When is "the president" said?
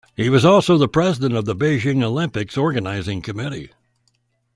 0.79-1.35